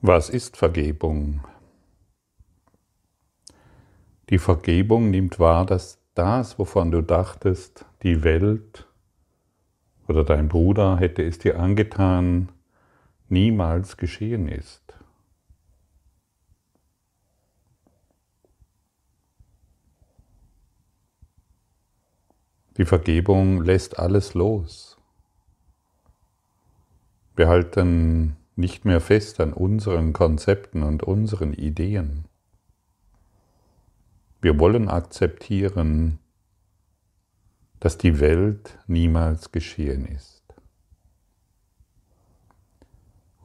Was 0.00 0.30
ist 0.30 0.56
Vergebung? 0.56 1.44
Die 4.30 4.38
Vergebung 4.38 5.10
nimmt 5.10 5.40
wahr, 5.40 5.66
dass 5.66 5.98
das, 6.14 6.56
wovon 6.56 6.92
du 6.92 7.02
dachtest, 7.02 7.84
die 8.04 8.22
Welt 8.22 8.86
oder 10.06 10.22
dein 10.22 10.46
Bruder 10.46 10.98
hätte 10.98 11.24
es 11.24 11.40
dir 11.40 11.58
angetan, 11.58 12.52
niemals 13.28 13.96
geschehen 13.96 14.46
ist. 14.46 14.94
Die 22.76 22.84
Vergebung 22.84 23.62
lässt 23.64 23.98
alles 23.98 24.34
los. 24.34 24.96
Wir 27.34 27.48
halten 27.48 28.37
nicht 28.58 28.84
mehr 28.84 29.00
fest 29.00 29.40
an 29.40 29.52
unseren 29.52 30.12
Konzepten 30.12 30.82
und 30.82 31.02
unseren 31.02 31.52
Ideen. 31.52 32.24
Wir 34.40 34.58
wollen 34.58 34.88
akzeptieren, 34.88 36.18
dass 37.80 37.98
die 37.98 38.20
Welt 38.20 38.78
niemals 38.86 39.52
geschehen 39.52 40.06
ist. 40.06 40.42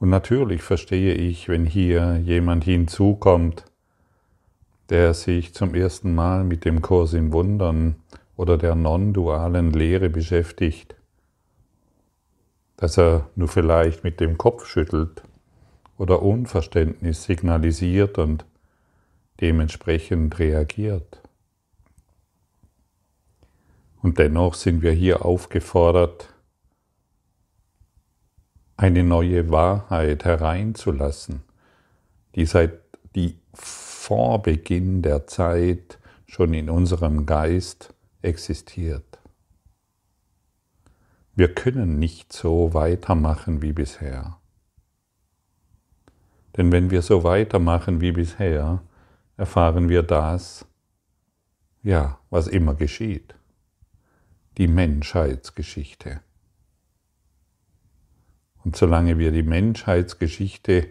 Und 0.00 0.10
natürlich 0.10 0.62
verstehe 0.62 1.14
ich, 1.14 1.48
wenn 1.48 1.64
hier 1.64 2.18
jemand 2.18 2.64
hinzukommt, 2.64 3.64
der 4.90 5.14
sich 5.14 5.54
zum 5.54 5.74
ersten 5.74 6.14
Mal 6.14 6.44
mit 6.44 6.64
dem 6.64 6.82
Kurs 6.82 7.14
in 7.14 7.32
Wundern 7.32 7.96
oder 8.36 8.58
der 8.58 8.74
non-dualen 8.74 9.70
Lehre 9.72 10.10
beschäftigt, 10.10 10.96
dass 12.76 12.98
er 12.98 13.28
nur 13.36 13.48
vielleicht 13.48 14.04
mit 14.04 14.20
dem 14.20 14.38
Kopf 14.38 14.66
schüttelt 14.66 15.22
oder 15.96 16.22
Unverständnis 16.22 17.24
signalisiert 17.24 18.18
und 18.18 18.44
dementsprechend 19.40 20.38
reagiert. 20.38 21.20
Und 24.02 24.18
dennoch 24.18 24.54
sind 24.54 24.82
wir 24.82 24.92
hier 24.92 25.24
aufgefordert, 25.24 26.28
eine 28.76 29.04
neue 29.04 29.50
Wahrheit 29.50 30.24
hereinzulassen, 30.24 31.42
die 32.34 32.44
seit 32.44 32.80
die 33.14 33.38
vor 33.52 34.42
Beginn 34.42 35.00
der 35.00 35.26
Zeit 35.26 35.98
schon 36.26 36.52
in 36.52 36.68
unserem 36.68 37.24
Geist 37.24 37.94
existiert. 38.20 39.18
Wir 41.36 41.52
können 41.52 41.98
nicht 41.98 42.32
so 42.32 42.74
weitermachen 42.74 43.60
wie 43.60 43.72
bisher. 43.72 44.38
Denn 46.56 46.70
wenn 46.70 46.90
wir 46.90 47.02
so 47.02 47.24
weitermachen 47.24 48.00
wie 48.00 48.12
bisher, 48.12 48.80
erfahren 49.36 49.88
wir 49.88 50.04
das, 50.04 50.64
ja, 51.82 52.20
was 52.30 52.46
immer 52.46 52.74
geschieht, 52.74 53.34
die 54.58 54.68
Menschheitsgeschichte. 54.68 56.20
Und 58.64 58.76
solange 58.76 59.18
wir 59.18 59.32
die 59.32 59.42
Menschheitsgeschichte 59.42 60.86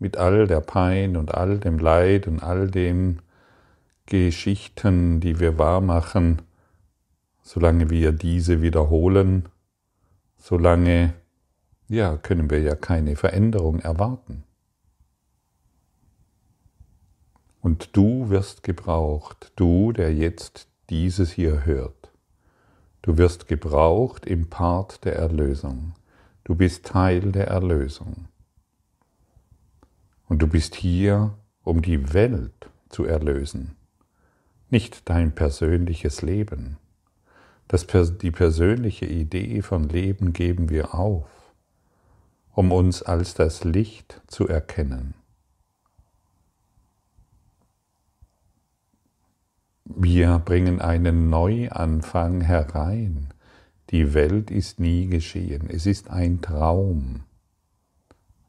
mit 0.00 0.16
all 0.16 0.48
der 0.48 0.60
Pein 0.60 1.16
und 1.16 1.32
all 1.32 1.58
dem 1.58 1.78
Leid 1.78 2.26
und 2.26 2.42
all 2.42 2.68
den 2.68 3.22
Geschichten, 4.06 5.20
die 5.20 5.38
wir 5.38 5.56
wahrmachen, 5.56 6.42
solange 7.42 7.90
wir 7.90 8.10
diese 8.10 8.60
wiederholen, 8.60 9.48
solange 10.44 11.14
ja, 11.88 12.18
können 12.18 12.50
wir 12.50 12.60
ja 12.60 12.74
keine 12.74 13.16
Veränderung 13.16 13.78
erwarten. 13.78 14.44
Und 17.62 17.96
du 17.96 18.28
wirst 18.28 18.62
gebraucht, 18.62 19.52
du, 19.56 19.92
der 19.92 20.12
jetzt 20.12 20.68
dieses 20.90 21.32
hier 21.32 21.64
hört. 21.64 22.12
Du 23.00 23.16
wirst 23.16 23.48
gebraucht 23.48 24.26
im 24.26 24.50
Part 24.50 25.06
der 25.06 25.16
Erlösung. 25.16 25.94
Du 26.44 26.54
bist 26.54 26.84
Teil 26.84 27.32
der 27.32 27.46
Erlösung. 27.46 28.28
Und 30.28 30.42
du 30.42 30.46
bist 30.46 30.74
hier, 30.74 31.38
um 31.62 31.80
die 31.80 32.12
Welt 32.12 32.68
zu 32.90 33.04
erlösen, 33.04 33.76
nicht 34.68 35.08
dein 35.08 35.34
persönliches 35.34 36.20
Leben. 36.20 36.76
Das, 37.68 37.86
die 37.86 38.30
persönliche 38.30 39.06
Idee 39.06 39.62
von 39.62 39.88
Leben 39.88 40.32
geben 40.32 40.68
wir 40.68 40.94
auf, 40.94 41.26
um 42.52 42.72
uns 42.72 43.02
als 43.02 43.34
das 43.34 43.64
Licht 43.64 44.20
zu 44.26 44.46
erkennen. 44.46 45.14
Wir 49.84 50.38
bringen 50.38 50.80
einen 50.80 51.30
Neuanfang 51.30 52.40
herein. 52.40 53.32
Die 53.90 54.14
Welt 54.14 54.50
ist 54.50 54.80
nie 54.80 55.06
geschehen. 55.06 55.68
Es 55.68 55.86
ist 55.86 56.10
ein 56.10 56.40
Traum. 56.40 57.24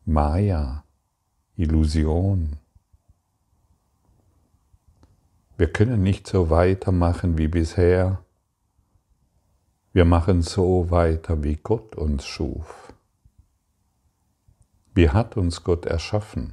Maya, 0.05 0.83
Illusion. 1.55 2.57
Wir 5.57 5.71
können 5.71 6.03
nicht 6.03 6.27
so 6.27 6.49
weitermachen 6.49 7.37
wie 7.37 7.47
bisher, 7.47 8.24
wir 9.95 10.03
machen 10.03 10.41
so 10.41 10.91
weiter, 10.91 11.41
wie 11.41 11.55
Gott 11.55 11.95
uns 11.95 12.25
schuf. 12.25 12.93
Wie 14.93 15.09
hat 15.09 15.37
uns 15.37 15.63
Gott 15.63 15.85
erschaffen? 15.85 16.51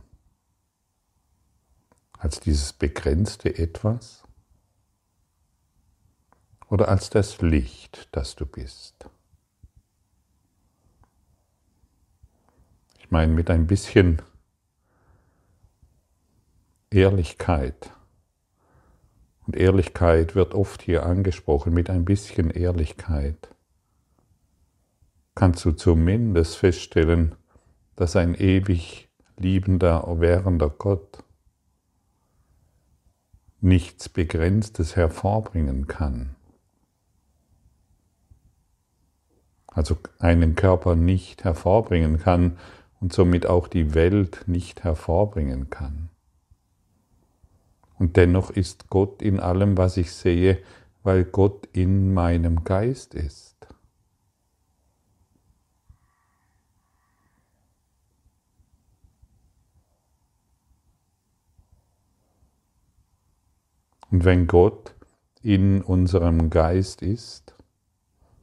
Als 2.16 2.38
dieses 2.38 2.72
begrenzte 2.72 3.58
Etwas? 3.58 4.22
Oder 6.68 6.86
als 6.86 7.10
das 7.10 7.40
Licht, 7.40 8.08
das 8.12 8.36
du 8.36 8.46
bist? 8.46 9.10
Ich 13.00 13.10
meine, 13.10 13.32
mit 13.32 13.50
ein 13.50 13.66
bisschen 13.66 14.22
Ehrlichkeit 16.90 17.90
und 19.46 19.56
Ehrlichkeit 19.56 20.34
wird 20.34 20.54
oft 20.54 20.82
hier 20.82 21.04
angesprochen, 21.04 21.72
mit 21.72 21.90
ein 21.90 22.04
bisschen 22.04 22.50
Ehrlichkeit 22.50 23.52
kannst 25.34 25.64
du 25.64 25.72
zumindest 25.72 26.56
feststellen, 26.56 27.34
dass 27.96 28.16
ein 28.16 28.34
ewig 28.34 29.08
liebender, 29.36 30.04
währender 30.20 30.70
Gott 30.70 31.24
nichts 33.60 34.08
Begrenztes 34.08 34.96
hervorbringen 34.96 35.86
kann. 35.86 36.34
Also 39.66 39.96
einen 40.18 40.54
Körper 40.54 40.96
nicht 40.96 41.44
hervorbringen 41.44 42.18
kann 42.18 42.58
und 43.00 43.12
somit 43.12 43.46
auch 43.46 43.68
die 43.68 43.94
Welt 43.94 44.44
nicht 44.46 44.84
hervorbringen 44.84 45.70
kann. 45.70 46.10
Und 47.98 48.16
dennoch 48.16 48.50
ist 48.50 48.88
Gott 48.88 49.22
in 49.22 49.40
allem, 49.40 49.76
was 49.76 49.96
ich 49.96 50.12
sehe, 50.12 50.58
weil 51.02 51.24
Gott 51.24 51.68
in 51.72 52.12
meinem 52.14 52.64
Geist 52.64 53.14
ist. 53.14 53.52
Und 64.10 64.24
wenn 64.24 64.46
Gott 64.46 64.94
in 65.40 65.80
unserem 65.80 66.50
Geist 66.50 67.00
ist, 67.00 67.54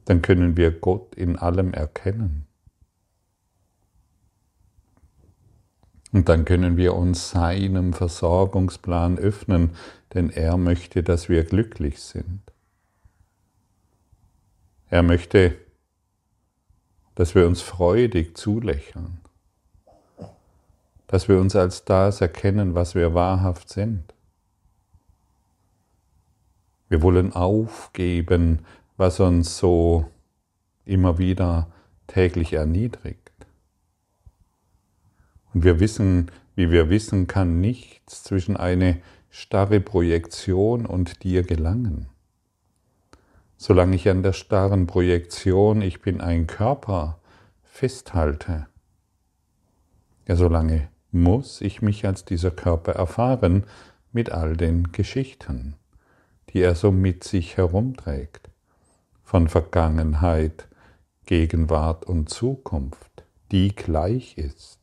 dann 0.04 0.20
können 0.20 0.56
wir 0.56 0.72
Gott 0.72 1.14
in 1.14 1.36
allem 1.36 1.72
erkennen. 1.72 2.49
Und 6.12 6.28
dann 6.28 6.44
können 6.44 6.76
wir 6.76 6.94
uns 6.94 7.30
seinem 7.30 7.92
Versorgungsplan 7.92 9.18
öffnen, 9.18 9.70
denn 10.12 10.30
er 10.30 10.56
möchte, 10.56 11.02
dass 11.02 11.28
wir 11.28 11.44
glücklich 11.44 12.00
sind. 12.00 12.40
Er 14.88 15.04
möchte, 15.04 15.56
dass 17.14 17.34
wir 17.36 17.46
uns 17.46 17.60
freudig 17.60 18.36
zulächeln, 18.36 19.20
dass 21.06 21.28
wir 21.28 21.40
uns 21.40 21.54
als 21.54 21.84
das 21.84 22.20
erkennen, 22.20 22.74
was 22.74 22.96
wir 22.96 23.14
wahrhaft 23.14 23.68
sind. 23.68 24.14
Wir 26.88 27.02
wollen 27.02 27.32
aufgeben, 27.32 28.66
was 28.96 29.20
uns 29.20 29.58
so 29.58 30.10
immer 30.84 31.18
wieder 31.18 31.68
täglich 32.08 32.54
erniedrigt. 32.54 33.19
Und 35.52 35.64
wir 35.64 35.80
wissen, 35.80 36.30
wie 36.54 36.70
wir 36.70 36.90
wissen, 36.90 37.26
kann 37.26 37.60
nichts 37.60 38.22
zwischen 38.22 38.56
eine 38.56 39.00
starre 39.30 39.80
Projektion 39.80 40.86
und 40.86 41.22
dir 41.22 41.42
gelangen. 41.42 42.08
Solange 43.56 43.96
ich 43.96 44.08
an 44.08 44.22
der 44.22 44.32
starren 44.32 44.86
Projektion, 44.86 45.82
ich 45.82 46.00
bin 46.00 46.20
ein 46.20 46.46
Körper, 46.46 47.18
festhalte, 47.62 48.66
ja, 50.26 50.36
solange 50.36 50.88
muss 51.12 51.60
ich 51.60 51.82
mich 51.82 52.06
als 52.06 52.24
dieser 52.24 52.50
Körper 52.50 52.92
erfahren 52.92 53.64
mit 54.12 54.30
all 54.30 54.56
den 54.56 54.92
Geschichten, 54.92 55.74
die 56.50 56.60
er 56.60 56.74
so 56.74 56.90
mit 56.90 57.24
sich 57.24 57.56
herumträgt, 57.56 58.50
von 59.22 59.48
Vergangenheit, 59.48 60.68
Gegenwart 61.26 62.04
und 62.04 62.28
Zukunft, 62.28 63.24
die 63.52 63.74
gleich 63.74 64.38
ist. 64.38 64.79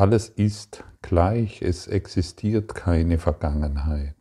Alles 0.00 0.30
ist 0.30 0.82
gleich, 1.02 1.60
es 1.60 1.86
existiert 1.86 2.74
keine 2.74 3.18
Vergangenheit. 3.18 4.14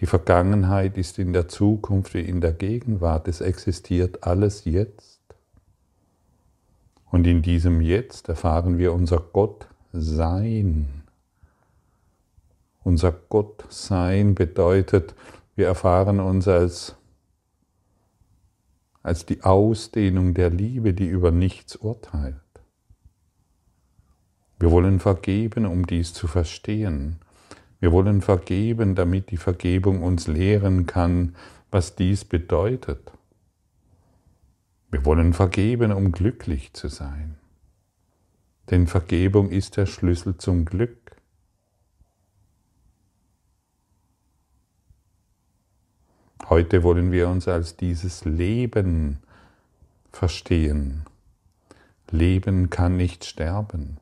Die 0.00 0.06
Vergangenheit 0.06 0.98
ist 0.98 1.18
in 1.18 1.32
der 1.32 1.48
Zukunft 1.48 2.12
wie 2.12 2.20
in 2.20 2.42
der 2.42 2.52
Gegenwart, 2.52 3.26
es 3.26 3.40
existiert 3.40 4.24
alles 4.24 4.66
jetzt. 4.66 5.22
Und 7.10 7.26
in 7.26 7.40
diesem 7.40 7.80
Jetzt 7.80 8.28
erfahren 8.28 8.76
wir 8.76 8.92
unser 8.92 9.18
Gottsein. 9.18 11.04
Unser 12.82 13.12
Gottsein 13.12 14.34
bedeutet, 14.34 15.14
wir 15.56 15.68
erfahren 15.68 16.20
uns 16.20 16.46
als, 16.48 16.96
als 19.02 19.24
die 19.24 19.42
Ausdehnung 19.42 20.34
der 20.34 20.50
Liebe, 20.50 20.92
die 20.92 21.06
über 21.06 21.30
nichts 21.30 21.76
urteilt. 21.76 22.43
Wir 24.64 24.70
wollen 24.70 24.98
vergeben, 24.98 25.66
um 25.66 25.86
dies 25.86 26.14
zu 26.14 26.26
verstehen. 26.26 27.18
Wir 27.80 27.92
wollen 27.92 28.22
vergeben, 28.22 28.94
damit 28.94 29.30
die 29.30 29.36
Vergebung 29.36 30.02
uns 30.02 30.26
lehren 30.26 30.86
kann, 30.86 31.36
was 31.70 31.96
dies 31.96 32.24
bedeutet. 32.24 33.12
Wir 34.90 35.04
wollen 35.04 35.34
vergeben, 35.34 35.92
um 35.92 36.12
glücklich 36.12 36.72
zu 36.72 36.88
sein. 36.88 37.36
Denn 38.70 38.86
Vergebung 38.86 39.50
ist 39.50 39.76
der 39.76 39.84
Schlüssel 39.84 40.38
zum 40.38 40.64
Glück. 40.64 41.14
Heute 46.48 46.82
wollen 46.82 47.12
wir 47.12 47.28
uns 47.28 47.48
als 47.48 47.76
dieses 47.76 48.24
Leben 48.24 49.18
verstehen. 50.10 51.04
Leben 52.10 52.70
kann 52.70 52.96
nicht 52.96 53.26
sterben. 53.26 53.98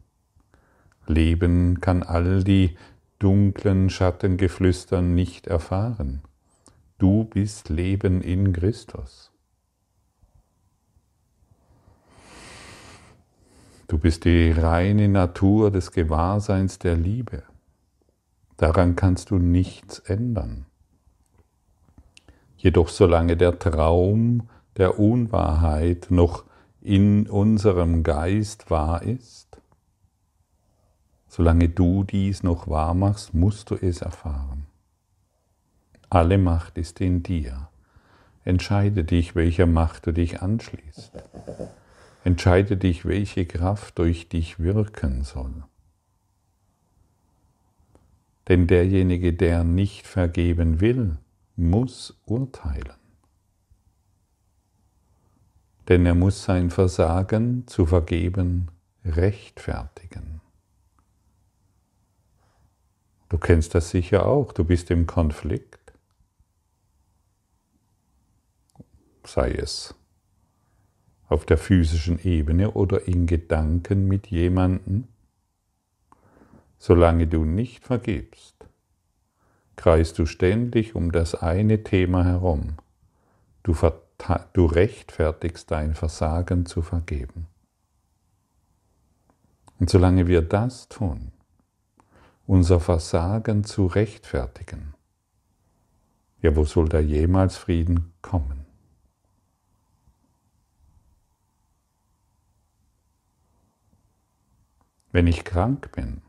Leben 1.07 1.81
kann 1.81 2.03
all 2.03 2.45
die 2.45 2.77
dunklen 3.19 3.91
Schattengeflüster 3.91 5.03
nicht 5.03 5.47
erfahren. 5.47 6.23
Du 6.99 7.25
bist 7.25 7.69
Leben 7.69 8.21
in 8.21 8.53
Christus. 8.53 9.33
Du 13.89 13.99
bist 13.99 14.25
die 14.25 14.51
reine 14.53 15.09
Natur 15.09 15.71
des 15.71 15.93
Gewahrseins 15.93 16.79
der 16.79 16.97
Liebe. 16.97 17.43
Daran 18.57 18.97
kannst 18.97 19.31
du 19.31 19.39
nichts 19.39 19.99
ändern. 19.99 20.67
Jedoch 22.57 22.89
solange 22.89 23.37
der 23.37 23.59
Traum 23.59 24.49
der 24.77 24.99
Unwahrheit 24.99 26.07
noch 26.11 26.45
in 26.81 27.29
unserem 27.29 28.03
Geist 28.03 28.71
wahr 28.71 29.03
ist, 29.03 29.62
Solange 31.35 31.71
du 31.71 32.05
dies 32.05 32.43
noch 32.43 32.69
wahr 32.69 32.93
machst, 32.93 33.33
musst 33.33 33.71
du 33.71 33.75
es 33.77 34.03
erfahren. 34.03 34.67
Alle 36.11 36.37
Macht 36.37 36.77
ist 36.77 37.01
in 37.01 37.23
dir. 37.23 37.71
Entscheide 38.45 39.03
dich, 39.03 39.35
welcher 39.35 39.65
Macht 39.65 40.07
du 40.07 40.13
dich 40.13 40.43
anschließt. 40.43 41.11
Entscheide 42.23 42.77
dich, 42.77 43.07
welche 43.07 43.47
Kraft 43.47 43.99
durch 43.99 44.29
dich 44.29 44.61
wirken 44.61 45.25
soll. 45.25 45.55
Denn 48.49 48.67
derjenige, 48.67 49.33
der 49.33 49.65
nicht 49.65 50.07
vergeben 50.07 50.83
will, 50.83 51.17
muss 51.57 52.21
urteilen. 52.27 53.01
Denn 55.89 56.05
er 56.05 56.15
muss 56.15 56.45
sein 56.45 56.69
Versagen 56.69 57.67
zu 57.67 57.87
vergeben 57.87 58.69
rechtfertigen. 59.07 59.92
Du 63.33 63.39
kennst 63.39 63.75
das 63.75 63.89
sicher 63.89 64.27
auch, 64.27 64.53
du 64.53 64.63
bist 64.63 64.91
im 64.91 65.07
Konflikt. 65.07 65.95
Sei 69.25 69.53
es 69.53 69.95
auf 71.29 71.47
der 71.47 71.57
physischen 71.57 72.23
Ebene 72.23 72.73
oder 72.73 73.09
in 73.09 73.27
Gedanken 73.27 74.07
mit 74.07 74.27
jemandem. 74.27 75.09
Solange 76.77 77.27
du 77.27 77.47
nicht 77.47 77.87
vergibst, 77.87 78.67
kreist 79.77 80.19
du 80.19 80.27
ständig 80.27 80.95
um 80.95 81.11
das 81.11 81.35
eine 81.35 81.85
Thema 81.85 82.27
herum. 82.27 82.75
Du, 83.63 83.75
du 84.53 84.67
rechtfertigst 84.67 85.71
dein 85.71 85.95
Versagen 85.95 86.67
zu 86.67 86.83
vergeben. 86.83 87.47
Und 89.81 89.89
solange 89.89 90.27
wir 90.27 90.43
das 90.43 90.91
tun, 90.91 91.33
unser 92.53 92.81
Versagen 92.81 93.65
zu 93.65 93.87
rechtfertigen. 93.87 94.93
Ja, 96.43 96.55
wo 96.55 96.65
soll 96.65 96.87
da 96.87 97.01
jemals 97.01 97.57
Frieden 97.57 98.13
kommen? 98.21 98.67
Wenn 105.13 105.27
ich 105.27 105.45
krank 105.45 105.93
bin 105.93 106.21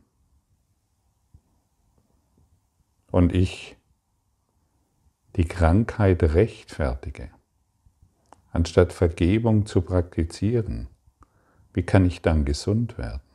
und 3.12 3.36
ich 3.36 3.76
die 5.36 5.46
Krankheit 5.46 6.24
rechtfertige, 6.24 7.32
anstatt 8.54 8.94
Vergebung 8.94 9.66
zu 9.66 9.82
praktizieren, 9.82 10.88
wie 11.74 11.84
kann 11.84 12.06
ich 12.06 12.22
dann 12.22 12.46
gesund 12.46 12.98
werden? 12.98 13.33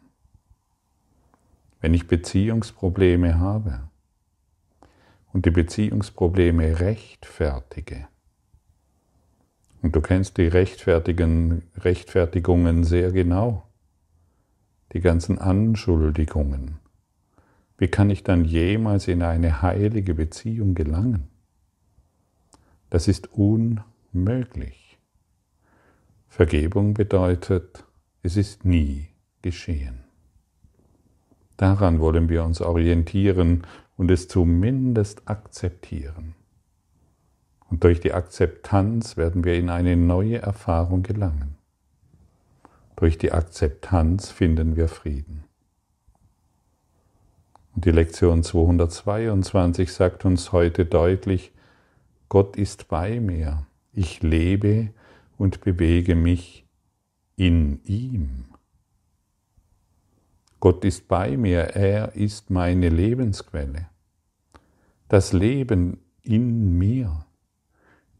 Wenn 1.80 1.94
ich 1.94 2.08
Beziehungsprobleme 2.08 3.38
habe 3.38 3.88
und 5.32 5.46
die 5.46 5.50
Beziehungsprobleme 5.50 6.80
rechtfertige, 6.80 8.08
und 9.80 9.94
du 9.94 10.00
kennst 10.00 10.38
die 10.38 10.48
Rechtfertigungen 10.48 12.84
sehr 12.84 13.12
genau, 13.12 13.68
die 14.92 15.00
ganzen 15.00 15.38
Anschuldigungen, 15.38 16.78
wie 17.76 17.88
kann 17.88 18.10
ich 18.10 18.24
dann 18.24 18.44
jemals 18.44 19.06
in 19.06 19.22
eine 19.22 19.62
heilige 19.62 20.14
Beziehung 20.14 20.74
gelangen? 20.74 21.28
Das 22.90 23.06
ist 23.06 23.32
unmöglich. 23.32 24.98
Vergebung 26.26 26.94
bedeutet, 26.94 27.84
es 28.22 28.36
ist 28.36 28.64
nie 28.64 29.10
geschehen. 29.42 30.07
Daran 31.58 31.98
wollen 31.98 32.28
wir 32.28 32.44
uns 32.44 32.62
orientieren 32.62 33.66
und 33.96 34.10
es 34.10 34.28
zumindest 34.28 35.28
akzeptieren. 35.28 36.34
Und 37.68 37.84
durch 37.84 38.00
die 38.00 38.14
Akzeptanz 38.14 39.16
werden 39.16 39.44
wir 39.44 39.54
in 39.54 39.68
eine 39.68 39.96
neue 39.96 40.40
Erfahrung 40.40 41.02
gelangen. 41.02 41.56
Durch 42.96 43.18
die 43.18 43.32
Akzeptanz 43.32 44.30
finden 44.30 44.76
wir 44.76 44.88
Frieden. 44.88 45.44
Und 47.74 47.84
die 47.84 47.90
Lektion 47.90 48.42
222 48.44 49.92
sagt 49.92 50.24
uns 50.24 50.52
heute 50.52 50.84
deutlich, 50.84 51.52
Gott 52.28 52.56
ist 52.56 52.88
bei 52.88 53.18
mir, 53.20 53.66
ich 53.92 54.22
lebe 54.22 54.90
und 55.36 55.60
bewege 55.60 56.14
mich 56.14 56.66
in 57.36 57.80
ihm. 57.84 58.44
Gott 60.60 60.84
ist 60.84 61.06
bei 61.06 61.36
mir, 61.36 61.60
er 61.60 62.14
ist 62.14 62.50
meine 62.50 62.88
Lebensquelle. 62.88 63.88
Das 65.08 65.32
Leben 65.32 65.98
in 66.22 66.76
mir, 66.76 67.24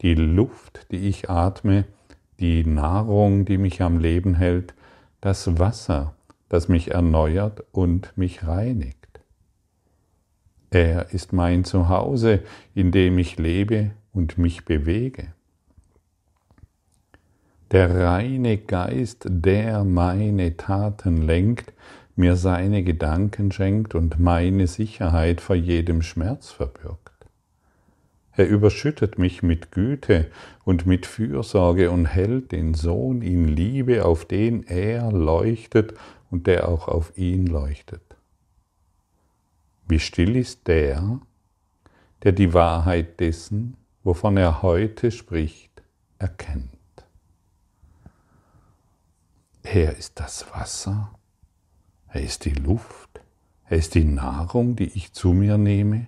die 0.01 0.15
Luft, 0.15 0.87
die 0.91 1.07
ich 1.09 1.29
atme, 1.29 1.85
die 2.39 2.65
Nahrung, 2.65 3.43
die 3.43 3.57
mich 3.57 3.81
am 3.81 3.99
Leben 3.99 4.35
hält, 4.35 4.73
das 5.19 5.59
Wasser, 5.59 6.15
das 6.47 6.69
mich 6.69 6.91
erneuert 6.91 7.63
und 7.73 8.17
mich 8.17 8.47
reinigt. 8.47 9.19
Er 10.71 11.13
ist 11.13 11.33
mein 11.33 11.65
Zuhause, 11.65 12.41
in 12.73 12.91
dem 12.91 13.17
ich 13.17 13.37
lebe 13.37 13.91
und 14.13 14.37
mich 14.37 14.65
bewege. 14.65 15.33
Der 17.71 18.03
reine 18.03 18.57
Geist, 18.57 19.25
der 19.27 19.83
meine 19.83 20.57
Taten 20.57 21.17
lenkt, 21.17 21.73
mir 22.19 22.35
seine 22.35 22.83
Gedanken 22.83 23.51
schenkt 23.51 23.95
und 23.95 24.19
meine 24.19 24.67
Sicherheit 24.67 25.41
vor 25.41 25.55
jedem 25.55 26.03
Schmerz 26.03 26.51
verbirgt. 26.51 27.09
Er 28.33 28.47
überschüttet 28.47 29.17
mich 29.17 29.41
mit 29.41 29.71
Güte 29.71 30.29
und 30.63 30.85
mit 30.85 31.05
Fürsorge 31.05 31.91
und 31.91 32.05
hält 32.05 32.51
den 32.51 32.73
Sohn 32.73 33.21
in 33.21 33.47
Liebe, 33.47 34.05
auf 34.05 34.25
den 34.25 34.63
er 34.63 35.11
leuchtet 35.11 35.93
und 36.29 36.45
der 36.45 36.69
auch 36.69 36.87
auf 36.87 37.17
ihn 37.17 37.47
leuchtet. 37.47 38.01
Wie 39.87 39.99
still 39.99 40.35
ist 40.35 40.67
der, 40.67 41.19
der 42.23 42.31
die 42.31 42.53
Wahrheit 42.53 43.19
dessen, 43.19 43.75
wovon 44.03 44.37
er 44.37 44.61
heute 44.61 45.11
spricht, 45.11 45.81
erkennt. 46.19 46.69
Er 49.63 49.97
ist 49.97 50.19
das 50.19 50.45
Wasser, 50.53 51.11
er 52.11 52.21
ist 52.21 52.45
die 52.45 52.53
Luft, 52.53 53.21
er 53.65 53.77
ist 53.77 53.95
die 53.95 54.03
Nahrung, 54.03 54.75
die 54.75 54.91
ich 54.95 55.13
zu 55.13 55.33
mir 55.33 55.57
nehme, 55.57 56.07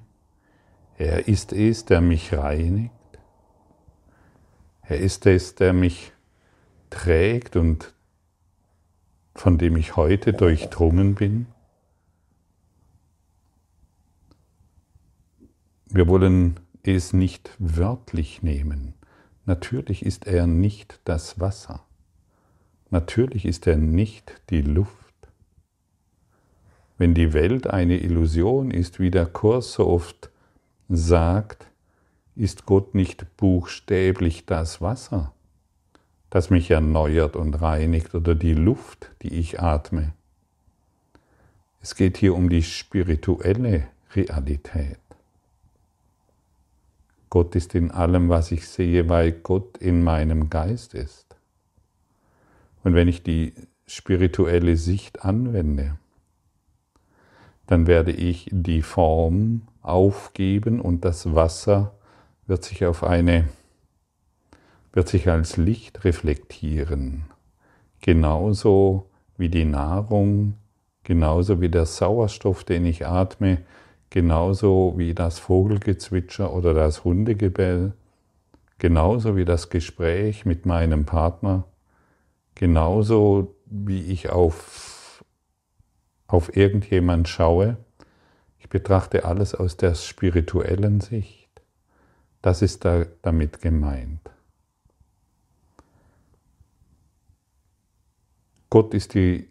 er 0.97 1.27
ist 1.27 1.53
es, 1.53 1.85
der 1.85 2.01
mich 2.01 2.33
reinigt, 2.33 2.93
er 4.81 4.97
ist 4.97 5.25
es, 5.25 5.55
der 5.55 5.73
mich 5.73 6.11
trägt 6.89 7.55
und 7.55 7.93
von 9.35 9.57
dem 9.57 9.77
ich 9.77 9.95
heute 9.95 10.33
durchdrungen 10.33 11.15
bin. 11.15 11.47
Wir 15.85 16.07
wollen 16.07 16.59
es 16.83 17.13
nicht 17.13 17.55
wörtlich 17.59 18.43
nehmen. 18.43 18.93
Natürlich 19.45 20.05
ist 20.05 20.27
er 20.27 20.47
nicht 20.47 20.99
das 21.05 21.39
Wasser. 21.39 21.85
Natürlich 22.89 23.45
ist 23.45 23.67
er 23.67 23.77
nicht 23.77 24.41
die 24.49 24.61
Luft. 24.61 25.00
Wenn 27.01 27.15
die 27.15 27.33
Welt 27.33 27.65
eine 27.65 27.97
Illusion 27.97 28.69
ist, 28.69 28.99
wie 28.99 29.09
der 29.09 29.25
Kurs 29.25 29.73
so 29.73 29.87
oft 29.87 30.29
sagt, 30.87 31.65
ist 32.35 32.67
Gott 32.67 32.93
nicht 32.93 33.37
buchstäblich 33.37 34.45
das 34.45 34.81
Wasser, 34.81 35.33
das 36.29 36.51
mich 36.51 36.69
erneuert 36.69 37.35
und 37.35 37.59
reinigt 37.59 38.13
oder 38.13 38.35
die 38.35 38.53
Luft, 38.53 39.09
die 39.23 39.33
ich 39.33 39.59
atme. 39.59 40.13
Es 41.81 41.95
geht 41.95 42.17
hier 42.17 42.35
um 42.35 42.49
die 42.49 42.61
spirituelle 42.61 43.87
Realität. 44.13 44.99
Gott 47.31 47.55
ist 47.55 47.73
in 47.73 47.89
allem, 47.89 48.29
was 48.29 48.51
ich 48.51 48.67
sehe, 48.67 49.09
weil 49.09 49.31
Gott 49.31 49.79
in 49.79 50.03
meinem 50.03 50.51
Geist 50.51 50.93
ist. 50.93 51.35
Und 52.83 52.93
wenn 52.93 53.07
ich 53.07 53.23
die 53.23 53.55
spirituelle 53.87 54.77
Sicht 54.77 55.25
anwende, 55.25 55.97
dann 57.71 57.87
werde 57.87 58.11
ich 58.11 58.49
die 58.51 58.81
Form 58.81 59.61
aufgeben 59.81 60.81
und 60.81 61.05
das 61.05 61.33
Wasser 61.33 61.93
wird 62.45 62.65
sich 62.65 62.85
auf 62.85 63.01
eine 63.01 63.47
wird 64.91 65.07
sich 65.07 65.29
als 65.29 65.55
Licht 65.55 66.03
reflektieren. 66.03 67.23
Genauso 68.01 69.09
wie 69.37 69.47
die 69.47 69.63
Nahrung, 69.63 70.55
genauso 71.05 71.61
wie 71.61 71.69
der 71.69 71.85
Sauerstoff, 71.85 72.65
den 72.65 72.85
ich 72.85 73.07
atme, 73.07 73.59
genauso 74.09 74.95
wie 74.97 75.13
das 75.13 75.39
Vogelgezwitscher 75.39 76.53
oder 76.53 76.73
das 76.73 77.05
Hundegebell, 77.05 77.93
genauso 78.79 79.37
wie 79.37 79.45
das 79.45 79.69
Gespräch 79.69 80.43
mit 80.45 80.65
meinem 80.65 81.05
Partner, 81.05 81.63
genauso 82.53 83.55
wie 83.65 84.01
ich 84.11 84.29
auf, 84.29 84.90
auf 86.31 86.55
irgendjemand 86.55 87.27
schaue, 87.27 87.77
ich 88.59 88.69
betrachte 88.69 89.25
alles 89.25 89.55
aus 89.55 89.77
der 89.77 89.95
spirituellen 89.95 91.01
Sicht. 91.01 91.49
Das 92.41 92.61
ist 92.61 92.85
da 92.85 93.05
damit 93.21 93.61
gemeint. 93.61 94.21
Gott 98.69 98.93
ist 98.93 99.13
die, 99.15 99.49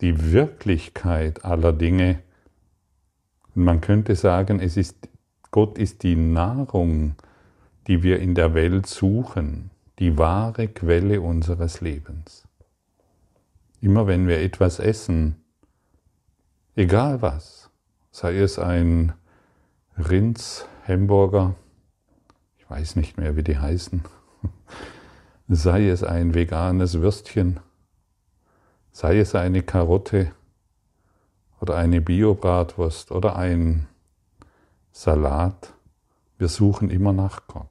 die 0.00 0.32
Wirklichkeit 0.32 1.44
aller 1.44 1.72
Dinge. 1.72 2.20
Und 3.54 3.64
man 3.64 3.80
könnte 3.80 4.16
sagen, 4.16 4.60
es 4.60 4.76
ist, 4.76 5.08
Gott 5.50 5.76
ist 5.76 6.02
die 6.02 6.16
Nahrung, 6.16 7.16
die 7.86 8.02
wir 8.02 8.20
in 8.20 8.34
der 8.34 8.54
Welt 8.54 8.86
suchen 8.86 9.70
die 9.98 10.18
wahre 10.18 10.68
Quelle 10.68 11.20
unseres 11.20 11.80
Lebens. 11.80 12.46
Immer 13.80 14.06
wenn 14.06 14.28
wir 14.28 14.40
etwas 14.40 14.78
essen, 14.78 15.36
egal 16.76 17.22
was, 17.22 17.70
sei 18.10 18.38
es 18.38 18.58
ein 18.58 19.14
Rinds, 19.98 20.66
Hamburger, 20.86 21.54
ich 22.58 22.70
weiß 22.70 22.96
nicht 22.96 23.16
mehr, 23.16 23.34
wie 23.36 23.42
die 23.42 23.58
heißen, 23.58 24.04
sei 25.48 25.88
es 25.88 26.04
ein 26.04 26.34
veganes 26.34 27.00
Würstchen, 27.00 27.60
sei 28.92 29.18
es 29.18 29.34
eine 29.34 29.62
Karotte 29.62 30.32
oder 31.60 31.76
eine 31.76 32.00
Biobratwurst 32.00 33.10
oder 33.10 33.36
ein 33.36 33.88
Salat, 34.92 35.72
wir 36.38 36.48
suchen 36.48 36.90
immer 36.90 37.12
nach 37.12 37.46
Gott. 37.46 37.68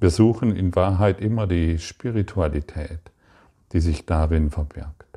Wir 0.00 0.10
suchen 0.10 0.54
in 0.54 0.74
Wahrheit 0.74 1.20
immer 1.20 1.46
die 1.46 1.78
Spiritualität, 1.78 3.12
die 3.72 3.80
sich 3.80 4.06
darin 4.06 4.50
verbirgt. 4.50 5.13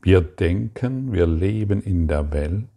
Wir 0.00 0.20
denken, 0.20 1.12
wir 1.12 1.26
leben 1.26 1.82
in 1.82 2.06
der 2.06 2.32
Welt, 2.32 2.68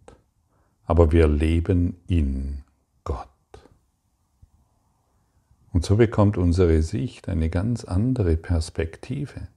aber 0.84 1.12
wir 1.12 1.28
leben 1.28 1.96
in 2.08 2.64
Gott. 3.04 3.28
Und 5.72 5.84
so 5.84 5.96
bekommt 5.96 6.36
unsere 6.36 6.82
Sicht 6.82 7.28
eine 7.28 7.48
ganz 7.48 7.84
andere 7.84 8.36
Perspektive. 8.36 9.48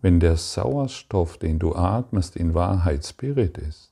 Wenn 0.00 0.20
der 0.20 0.36
Sauerstoff, 0.36 1.36
den 1.36 1.58
du 1.58 1.74
atmest, 1.74 2.36
in 2.36 2.54
Wahrheit 2.54 3.04
Spirit 3.04 3.58
ist, 3.58 3.90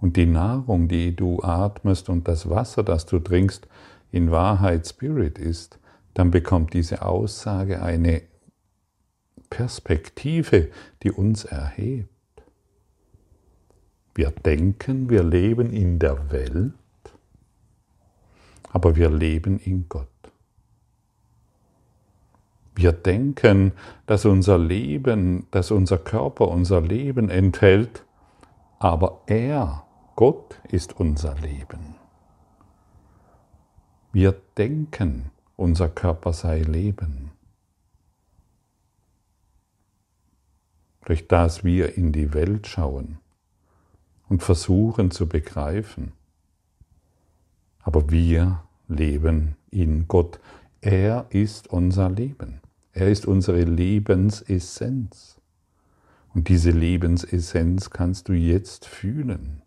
und 0.00 0.16
die 0.18 0.26
Nahrung, 0.26 0.88
die 0.88 1.16
du 1.16 1.42
atmest 1.42 2.10
und 2.10 2.28
das 2.28 2.50
Wasser, 2.50 2.82
das 2.82 3.06
du 3.06 3.20
trinkst, 3.20 3.66
in 4.12 4.30
Wahrheit 4.30 4.86
Spirit 4.86 5.38
ist, 5.38 5.78
dann 6.12 6.30
bekommt 6.30 6.74
diese 6.74 7.02
Aussage 7.02 7.82
eine 7.82 8.20
Perspektive, 9.54 10.72
die 11.04 11.12
uns 11.12 11.44
erhebt. 11.44 12.08
Wir 14.12 14.32
denken, 14.32 15.08
wir 15.08 15.22
leben 15.22 15.70
in 15.70 16.00
der 16.00 16.32
Welt, 16.32 16.72
aber 18.72 18.96
wir 18.96 19.08
leben 19.10 19.60
in 19.60 19.88
Gott. 19.88 20.08
Wir 22.74 22.90
denken, 22.90 23.74
dass 24.06 24.24
unser 24.24 24.58
Leben, 24.58 25.46
dass 25.52 25.70
unser 25.70 25.98
Körper 25.98 26.48
unser 26.48 26.80
Leben 26.80 27.30
enthält, 27.30 28.04
aber 28.80 29.22
er 29.26 29.86
Gott 30.16 30.60
ist 30.68 30.98
unser 30.98 31.36
Leben. 31.36 31.94
Wir 34.12 34.34
denken, 34.58 35.30
unser 35.54 35.88
Körper 35.88 36.32
sei 36.32 36.62
Leben. 36.62 37.33
Durch 41.04 41.28
das 41.28 41.64
wir 41.64 41.96
in 41.96 42.12
die 42.12 42.32
Welt 42.32 42.66
schauen 42.66 43.18
und 44.28 44.42
versuchen 44.42 45.10
zu 45.10 45.28
begreifen. 45.28 46.12
Aber 47.82 48.10
wir 48.10 48.62
leben 48.88 49.56
in 49.70 50.08
Gott. 50.08 50.40
Er 50.80 51.26
ist 51.30 51.68
unser 51.68 52.08
Leben. 52.08 52.60
Er 52.92 53.08
ist 53.08 53.26
unsere 53.26 53.64
Lebensessenz. 53.64 55.40
Und 56.32 56.48
diese 56.48 56.70
Lebensessenz 56.70 57.90
kannst 57.90 58.28
du 58.28 58.32
jetzt 58.32 58.86
fühlen. 58.86 59.62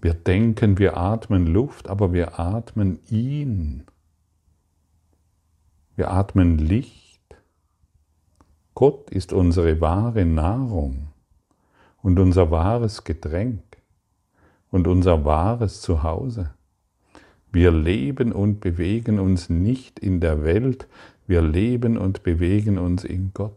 Wir 0.00 0.14
denken, 0.14 0.78
wir 0.78 0.96
atmen 0.96 1.46
Luft, 1.46 1.88
aber 1.88 2.12
wir 2.12 2.40
atmen 2.40 2.98
ihn. 3.08 3.84
Wir 5.94 6.10
atmen 6.10 6.58
Licht. 6.58 7.11
Gott 8.82 9.10
ist 9.10 9.32
unsere 9.32 9.80
wahre 9.80 10.24
Nahrung 10.24 11.06
und 12.02 12.18
unser 12.18 12.50
wahres 12.50 13.04
Getränk 13.04 13.62
und 14.72 14.88
unser 14.88 15.24
wahres 15.24 15.80
Zuhause. 15.80 16.50
Wir 17.52 17.70
leben 17.70 18.32
und 18.32 18.58
bewegen 18.58 19.20
uns 19.20 19.48
nicht 19.48 20.00
in 20.00 20.18
der 20.18 20.42
Welt, 20.42 20.88
wir 21.28 21.42
leben 21.42 21.96
und 21.96 22.24
bewegen 22.24 22.76
uns 22.76 23.04
in 23.04 23.30
Gott. 23.32 23.52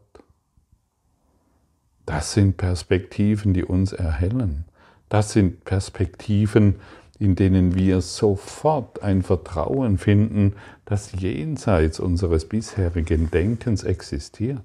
Das 2.05 2.33
sind 2.33 2.57
Perspektiven, 2.57 3.55
die 3.55 3.63
uns 3.63 3.93
erhellen. 3.93 4.65
Das 5.09 5.31
sind 5.31 5.65
Perspektiven, 5.65 6.75
in 7.17 7.33
denen 7.33 7.73
wir 7.73 8.01
sofort 8.01 9.01
ein 9.01 9.23
Vertrauen 9.23 9.97
finden, 9.97 10.53
das 10.85 11.13
jenseits 11.13 11.99
unseres 11.99 12.47
bisherigen 12.47 13.31
Denkens 13.31 13.83
existiert. 13.83 14.61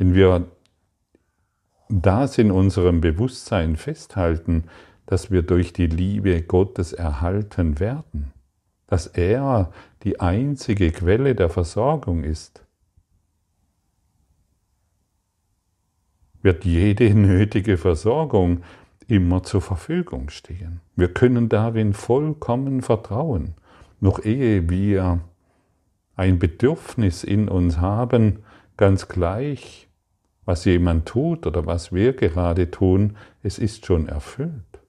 Wenn 0.00 0.14
wir 0.14 0.46
das 1.90 2.38
in 2.38 2.50
unserem 2.50 3.02
Bewusstsein 3.02 3.76
festhalten, 3.76 4.64
dass 5.04 5.30
wir 5.30 5.42
durch 5.42 5.74
die 5.74 5.88
Liebe 5.88 6.40
Gottes 6.40 6.94
erhalten 6.94 7.78
werden, 7.80 8.32
dass 8.86 9.06
er 9.06 9.70
die 10.02 10.18
einzige 10.18 10.90
Quelle 10.90 11.34
der 11.34 11.50
Versorgung 11.50 12.24
ist, 12.24 12.64
wird 16.40 16.64
jede 16.64 17.14
nötige 17.14 17.76
Versorgung 17.76 18.62
immer 19.06 19.42
zur 19.42 19.60
Verfügung 19.60 20.30
stehen. 20.30 20.80
Wir 20.96 21.12
können 21.12 21.50
darin 21.50 21.92
vollkommen 21.92 22.80
vertrauen, 22.80 23.52
noch 24.00 24.24
ehe 24.24 24.70
wir 24.70 25.20
ein 26.16 26.38
Bedürfnis 26.38 27.22
in 27.22 27.50
uns 27.50 27.76
haben, 27.76 28.38
ganz 28.78 29.06
gleich, 29.06 29.88
was 30.44 30.64
jemand 30.64 31.06
tut 31.06 31.46
oder 31.46 31.66
was 31.66 31.92
wir 31.92 32.12
gerade 32.12 32.70
tun, 32.70 33.16
es 33.42 33.58
ist 33.58 33.86
schon 33.86 34.08
erfüllt. 34.08 34.80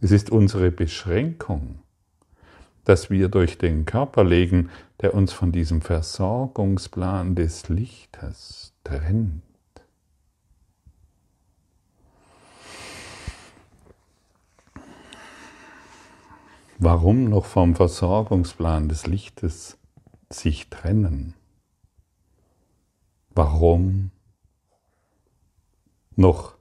Es 0.00 0.10
ist 0.10 0.30
unsere 0.30 0.70
Beschränkung, 0.70 1.80
dass 2.84 3.10
wir 3.10 3.28
durch 3.28 3.58
den 3.58 3.84
Körper 3.84 4.24
legen, 4.24 4.70
der 5.00 5.14
uns 5.14 5.32
von 5.32 5.52
diesem 5.52 5.80
Versorgungsplan 5.80 7.34
des 7.34 7.68
Lichtes 7.68 8.74
trennt. 8.84 9.42
Warum 16.78 17.24
noch 17.24 17.44
vom 17.44 17.74
Versorgungsplan 17.74 18.88
des 18.88 19.08
Lichtes 19.08 19.78
sich 20.30 20.70
trennen? 20.70 21.34
Warum 23.34 24.12
noch 26.18 26.54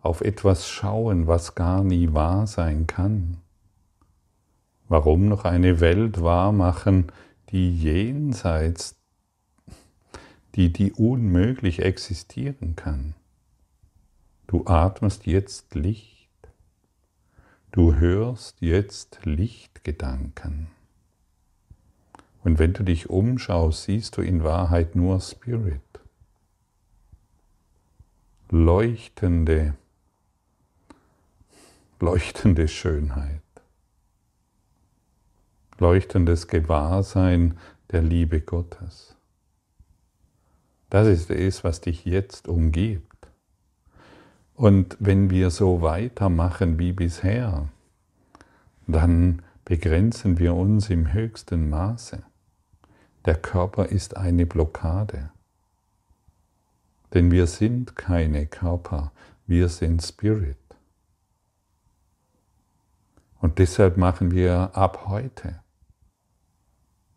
auf 0.00 0.20
etwas 0.20 0.68
schauen, 0.68 1.26
was 1.26 1.54
gar 1.54 1.84
nie 1.84 2.12
wahr 2.12 2.46
sein 2.46 2.86
kann? 2.86 3.38
Warum 4.88 5.28
noch 5.28 5.44
eine 5.44 5.80
Welt 5.80 6.22
wahrmachen, 6.22 7.12
die 7.50 7.74
jenseits, 7.74 8.96
die, 10.54 10.72
die 10.72 10.92
unmöglich 10.92 11.80
existieren 11.80 12.76
kann? 12.76 13.14
Du 14.46 14.66
atmest 14.66 15.26
jetzt 15.26 15.74
Licht 15.74 16.20
Du 17.72 17.94
hörst 17.94 18.62
jetzt 18.62 19.20
Lichtgedanken. 19.22 20.66
Und 22.42 22.58
wenn 22.58 22.72
du 22.72 22.82
dich 22.82 23.08
umschaust, 23.08 23.84
siehst 23.84 24.16
du 24.16 24.22
in 24.22 24.42
Wahrheit 24.42 24.96
nur 24.96 25.20
Spirit. 25.20 25.80
Leuchtende, 28.52 29.74
leuchtende 32.00 32.66
Schönheit. 32.66 33.42
Leuchtendes 35.78 36.48
Gewahrsein 36.48 37.56
der 37.92 38.02
Liebe 38.02 38.40
Gottes. 38.40 39.14
Das 40.88 41.06
ist 41.06 41.30
es, 41.30 41.62
was 41.62 41.80
dich 41.80 42.04
jetzt 42.04 42.48
umgibt. 42.48 43.28
Und 44.56 44.96
wenn 44.98 45.30
wir 45.30 45.50
so 45.50 45.80
weitermachen 45.80 46.76
wie 46.80 46.90
bisher, 46.90 47.68
dann 48.88 49.42
begrenzen 49.64 50.40
wir 50.40 50.56
uns 50.56 50.90
im 50.90 51.12
höchsten 51.12 51.70
Maße. 51.70 52.24
Der 53.26 53.36
Körper 53.36 53.86
ist 53.86 54.16
eine 54.16 54.44
Blockade. 54.44 55.30
Denn 57.14 57.30
wir 57.30 57.46
sind 57.46 57.96
keine 57.96 58.46
Körper, 58.46 59.12
wir 59.46 59.68
sind 59.68 60.02
Spirit. 60.02 60.56
Und 63.40 63.58
deshalb 63.58 63.96
machen 63.96 64.30
wir 64.30 64.70
ab 64.74 65.06
heute, 65.06 65.60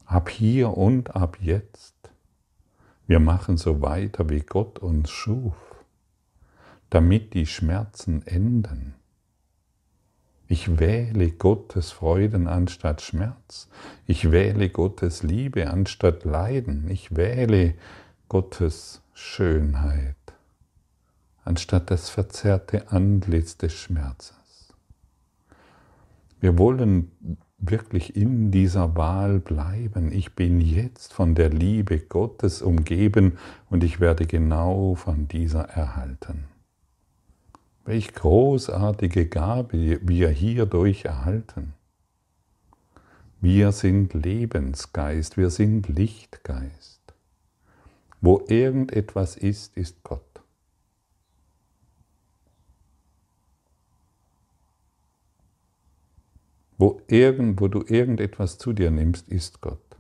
ab 0.06 0.30
hier 0.30 0.78
und 0.78 1.16
ab 1.16 1.38
jetzt, 1.42 1.96
wir 3.08 3.20
machen 3.20 3.58
so 3.58 3.82
weiter, 3.82 4.30
wie 4.30 4.40
Gott 4.40 4.80
uns 4.80 5.10
schuf 5.10 5.56
damit 6.94 7.34
die 7.34 7.48
Schmerzen 7.48 8.22
enden. 8.28 8.94
Ich 10.48 10.78
wähle 10.78 11.32
Gottes 11.32 11.92
Freuden 11.92 12.48
anstatt 12.48 13.02
Schmerz. 13.02 13.68
Ich 14.06 14.32
wähle 14.32 14.70
Gottes 14.70 15.24
Liebe 15.24 15.72
anstatt 15.72 16.24
Leiden. 16.24 16.88
Ich 16.92 17.16
wähle 17.16 17.74
Gottes 18.30 19.02
Schönheit 19.26 20.16
anstatt 21.44 21.90
das 21.90 22.10
verzerrte 22.10 22.92
Antlitz 22.92 23.58
des 23.58 23.74
Schmerzes. 23.74 24.74
Wir 26.40 26.58
wollen 26.58 27.10
wirklich 27.58 28.16
in 28.16 28.52
dieser 28.52 28.96
Wahl 28.96 29.40
bleiben. 29.40 30.12
Ich 30.12 30.36
bin 30.36 30.60
jetzt 30.60 31.14
von 31.14 31.36
der 31.36 31.50
Liebe 31.50 32.00
Gottes 32.00 32.62
umgeben 32.62 33.38
und 33.70 33.84
ich 33.84 34.00
werde 34.00 34.28
genau 34.28 34.94
von 34.96 35.28
dieser 35.30 35.64
erhalten. 35.70 36.44
Welch 37.86 38.14
großartige 38.14 39.28
Gabe 39.28 40.00
wir 40.04 40.30
hierdurch 40.30 41.06
erhalten. 41.06 41.74
Wir 43.42 43.72
sind 43.72 44.14
Lebensgeist, 44.14 45.38
wir 45.38 45.50
sind 45.50 45.88
Lichtgeist. 45.88 46.93
Wo 48.24 48.42
irgendetwas 48.48 49.36
ist, 49.36 49.76
ist 49.76 50.02
Gott. 50.02 50.22
Wo, 56.78 57.02
irgend, 57.08 57.60
wo 57.60 57.68
du 57.68 57.84
irgendetwas 57.86 58.58
zu 58.58 58.72
dir 58.72 58.92
nimmst, 58.92 59.28
ist 59.28 59.60
Gott. 59.60 59.98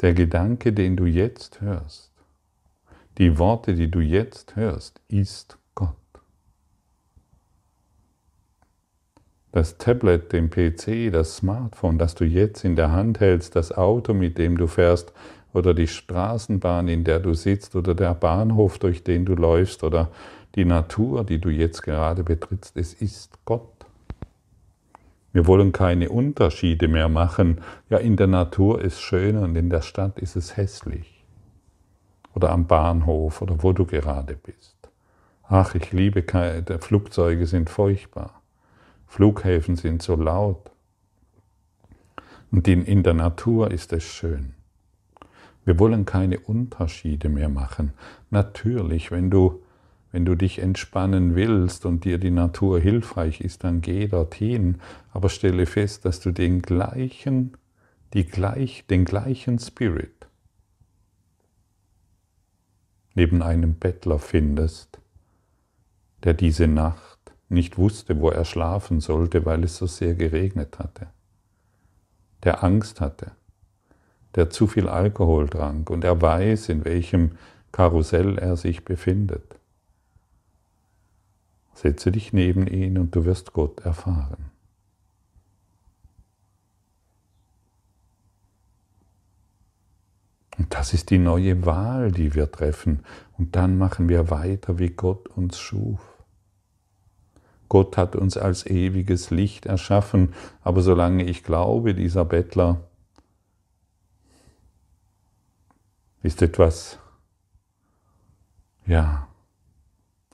Der 0.00 0.14
Gedanke, 0.14 0.72
den 0.72 0.96
du 0.96 1.04
jetzt 1.04 1.60
hörst, 1.60 2.10
die 3.18 3.36
Worte, 3.38 3.74
die 3.74 3.90
du 3.90 4.00
jetzt 4.00 4.56
hörst, 4.56 5.02
ist 5.08 5.58
Gott. 5.74 5.96
das 9.52 9.76
Tablet, 9.76 10.32
den 10.32 10.48
PC, 10.48 11.12
das 11.12 11.36
Smartphone, 11.36 11.98
das 11.98 12.14
du 12.14 12.24
jetzt 12.24 12.64
in 12.64 12.74
der 12.74 12.90
Hand 12.90 13.20
hältst, 13.20 13.54
das 13.54 13.70
Auto, 13.70 14.14
mit 14.14 14.38
dem 14.38 14.56
du 14.56 14.66
fährst, 14.66 15.12
oder 15.52 15.74
die 15.74 15.86
Straßenbahn, 15.86 16.88
in 16.88 17.04
der 17.04 17.20
du 17.20 17.34
sitzt, 17.34 17.76
oder 17.76 17.94
der 17.94 18.14
Bahnhof, 18.14 18.78
durch 18.78 19.04
den 19.04 19.24
du 19.24 19.34
läufst, 19.34 19.84
oder 19.84 20.10
die 20.54 20.64
Natur, 20.64 21.24
die 21.24 21.38
du 21.38 21.48
jetzt 21.48 21.82
gerade 21.82 22.24
betrittst, 22.24 22.76
es 22.76 22.94
ist 22.94 23.38
Gott. 23.44 23.68
Wir 25.32 25.46
wollen 25.46 25.72
keine 25.72 26.10
Unterschiede 26.10 26.88
mehr 26.88 27.08
machen. 27.08 27.62
Ja, 27.88 27.98
in 27.98 28.16
der 28.16 28.26
Natur 28.26 28.82
ist 28.82 29.00
schön 29.00 29.36
und 29.38 29.56
in 29.56 29.70
der 29.70 29.80
Stadt 29.80 30.18
ist 30.18 30.36
es 30.36 30.56
hässlich. 30.56 31.24
Oder 32.34 32.50
am 32.50 32.66
Bahnhof 32.66 33.40
oder 33.40 33.62
wo 33.62 33.72
du 33.72 33.86
gerade 33.86 34.36
bist. 34.36 34.76
Ach, 35.48 35.74
ich 35.74 35.92
liebe 35.92 36.22
keine, 36.22 36.64
Flugzeuge 36.80 37.46
sind 37.46 37.70
furchtbar. 37.70 38.42
Flughäfen 39.06 39.76
sind 39.76 40.02
so 40.02 40.16
laut. 40.16 40.70
Und 42.50 42.68
in, 42.68 42.84
in 42.84 43.02
der 43.02 43.14
Natur 43.14 43.70
ist 43.70 43.92
es 43.92 44.04
schön. 44.04 44.54
Wir 45.64 45.78
wollen 45.78 46.04
keine 46.04 46.40
Unterschiede 46.40 47.28
mehr 47.28 47.48
machen. 47.48 47.92
Natürlich, 48.30 49.10
wenn 49.10 49.30
du, 49.30 49.62
wenn 50.10 50.24
du 50.24 50.34
dich 50.34 50.58
entspannen 50.58 51.34
willst 51.34 51.86
und 51.86 52.04
dir 52.04 52.18
die 52.18 52.30
Natur 52.30 52.80
hilfreich 52.80 53.40
ist, 53.40 53.64
dann 53.64 53.80
geh 53.80 54.08
dorthin, 54.08 54.80
aber 55.12 55.28
stelle 55.28 55.66
fest, 55.66 56.04
dass 56.04 56.20
du 56.20 56.32
den 56.32 56.62
gleichen, 56.62 57.56
die 58.12 58.26
gleich, 58.26 58.84
den 58.88 59.04
gleichen 59.04 59.58
Spirit 59.58 60.22
neben 63.14 63.42
einem 63.42 63.74
Bettler 63.74 64.18
findest, 64.18 65.00
der 66.24 66.34
diese 66.34 66.66
Nacht 66.66 67.18
nicht 67.48 67.76
wusste, 67.78 68.18
wo 68.20 68.30
er 68.30 68.44
schlafen 68.44 69.00
sollte, 69.00 69.44
weil 69.44 69.64
es 69.64 69.76
so 69.76 69.86
sehr 69.86 70.14
geregnet 70.14 70.78
hatte, 70.78 71.08
der 72.44 72.64
Angst 72.64 73.00
hatte, 73.00 73.32
der 74.34 74.50
zu 74.50 74.66
viel 74.66 74.88
Alkohol 74.88 75.48
trank 75.48 75.90
und 75.90 76.04
er 76.04 76.20
weiß, 76.20 76.68
in 76.68 76.84
welchem 76.84 77.32
Karussell 77.72 78.38
er 78.38 78.56
sich 78.56 78.84
befindet. 78.84 79.56
Setze 81.74 82.12
dich 82.12 82.32
neben 82.32 82.66
ihn 82.66 82.98
und 82.98 83.14
du 83.14 83.24
wirst 83.24 83.52
Gott 83.52 83.80
erfahren. 83.80 84.52
Und 90.58 90.74
das 90.74 90.92
ist 90.92 91.10
die 91.10 91.18
neue 91.18 91.64
Wahl, 91.64 92.12
die 92.12 92.34
wir 92.34 92.50
treffen. 92.52 93.00
Und 93.38 93.56
dann 93.56 93.78
machen 93.78 94.08
wir 94.08 94.30
weiter, 94.30 94.78
wie 94.78 94.90
Gott 94.90 95.28
uns 95.28 95.58
schuf. 95.58 96.00
Gott 97.68 97.96
hat 97.96 98.14
uns 98.16 98.36
als 98.36 98.66
ewiges 98.66 99.30
Licht 99.30 99.64
erschaffen, 99.64 100.34
aber 100.60 100.82
solange 100.82 101.24
ich 101.24 101.42
glaube, 101.42 101.94
dieser 101.94 102.26
Bettler 102.26 102.80
ist 106.22 106.42
etwas, 106.42 106.98
ja, 108.86 109.28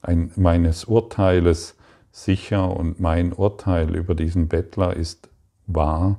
ein, 0.03 0.31
meines 0.37 0.85
Urteiles 0.85 1.77
sicher 2.13 2.75
und 2.77 3.01
mein 3.01 3.33
Urteil 3.33 3.95
über 3.95 4.15
diesen 4.15 4.49
Bettler 4.49 4.95
ist 4.95 5.29
wahr, 5.67 6.19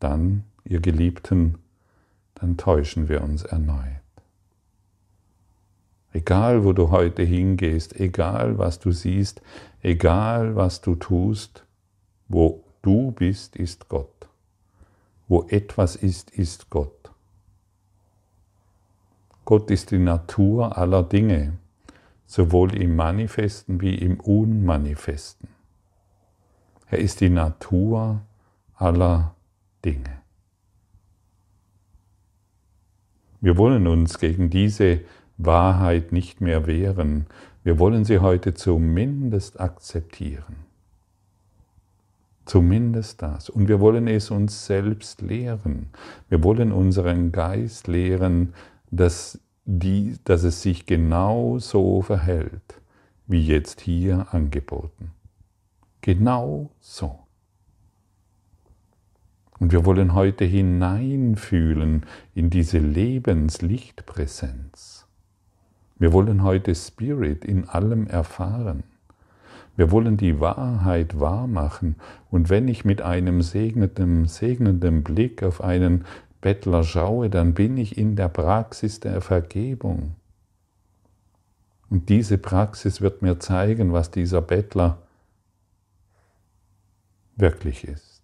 dann, 0.00 0.44
ihr 0.64 0.80
Geliebten, 0.80 1.58
dann 2.34 2.56
täuschen 2.56 3.08
wir 3.08 3.22
uns 3.22 3.42
erneut. 3.44 4.00
Egal, 6.12 6.64
wo 6.64 6.72
du 6.72 6.90
heute 6.90 7.22
hingehst, 7.22 7.98
egal, 7.98 8.58
was 8.58 8.78
du 8.78 8.92
siehst, 8.92 9.42
egal, 9.82 10.54
was 10.54 10.80
du 10.80 10.94
tust, 10.94 11.64
wo 12.28 12.64
du 12.82 13.10
bist, 13.10 13.56
ist 13.56 13.88
Gott. 13.88 14.28
Wo 15.26 15.44
etwas 15.48 15.96
ist, 15.96 16.30
ist 16.30 16.70
Gott. 16.70 17.03
Gott 19.44 19.70
ist 19.70 19.90
die 19.90 19.98
Natur 19.98 20.76
aller 20.76 21.02
Dinge 21.02 21.54
sowohl 22.26 22.74
im 22.74 22.96
Manifesten 22.96 23.80
wie 23.80 23.94
im 23.94 24.18
Unmanifesten. 24.20 25.48
Er 26.88 26.98
ist 26.98 27.20
die 27.20 27.30
Natur 27.30 28.22
aller 28.74 29.34
Dinge. 29.84 30.18
Wir 33.40 33.58
wollen 33.58 33.86
uns 33.86 34.18
gegen 34.18 34.48
diese 34.48 35.00
Wahrheit 35.36 36.12
nicht 36.12 36.40
mehr 36.40 36.66
wehren. 36.66 37.26
Wir 37.62 37.78
wollen 37.78 38.04
sie 38.04 38.20
heute 38.20 38.54
zumindest 38.54 39.60
akzeptieren. 39.60 40.56
Zumindest 42.46 43.22
das. 43.22 43.48
Und 43.50 43.68
wir 43.68 43.80
wollen 43.80 44.06
es 44.06 44.30
uns 44.30 44.66
selbst 44.66 45.22
lehren. 45.22 45.88
Wir 46.28 46.42
wollen 46.42 46.72
unseren 46.72 47.32
Geist 47.32 47.86
lehren, 47.86 48.54
dass 48.96 49.40
die, 49.64 50.16
dass 50.24 50.42
es 50.44 50.62
sich 50.62 50.86
genau 50.86 51.58
so 51.58 52.02
verhält, 52.02 52.80
wie 53.26 53.44
jetzt 53.44 53.80
hier 53.80 54.28
angeboten. 54.32 55.10
Genau 56.02 56.70
so. 56.80 57.18
Und 59.58 59.72
wir 59.72 59.84
wollen 59.86 60.14
heute 60.14 60.44
hineinfühlen 60.44 62.06
in 62.34 62.50
diese 62.50 62.78
Lebenslichtpräsenz. 62.78 65.06
Wir 65.96 66.12
wollen 66.12 66.42
heute 66.42 66.74
Spirit 66.74 67.44
in 67.44 67.68
allem 67.68 68.06
erfahren. 68.06 68.84
Wir 69.76 69.90
wollen 69.90 70.16
die 70.16 70.40
Wahrheit 70.40 71.18
wahrmachen. 71.18 71.96
Und 72.30 72.50
wenn 72.50 72.68
ich 72.68 72.84
mit 72.84 73.02
einem 73.02 73.42
segnenden, 73.42 74.26
segnenden 74.26 75.02
Blick 75.02 75.42
auf 75.42 75.62
einen 75.62 76.04
Bettler 76.44 76.84
schaue, 76.84 77.30
dann 77.30 77.54
bin 77.54 77.78
ich 77.78 77.96
in 77.96 78.16
der 78.16 78.28
Praxis 78.28 79.00
der 79.00 79.22
Vergebung. 79.22 80.14
Und 81.88 82.10
diese 82.10 82.36
Praxis 82.36 83.00
wird 83.00 83.22
mir 83.22 83.40
zeigen, 83.40 83.94
was 83.94 84.10
dieser 84.10 84.42
Bettler 84.42 84.98
wirklich 87.34 87.88
ist. 87.88 88.22